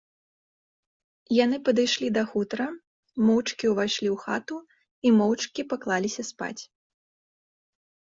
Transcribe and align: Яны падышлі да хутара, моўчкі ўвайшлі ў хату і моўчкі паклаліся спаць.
Яны 1.43 1.57
падышлі 1.65 2.07
да 2.17 2.23
хутара, 2.31 2.65
моўчкі 3.25 3.65
ўвайшлі 3.73 4.09
ў 4.15 4.23
хату 4.25 4.57
і 5.07 5.13
моўчкі 5.19 5.61
паклаліся 5.75 6.23
спаць. 6.31 6.61